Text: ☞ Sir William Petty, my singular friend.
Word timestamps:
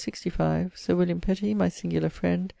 ☞ 0.07 0.71
Sir 0.75 0.95
William 0.95 1.21
Petty, 1.21 1.53
my 1.53 1.69
singular 1.69 2.09
friend. 2.09 2.49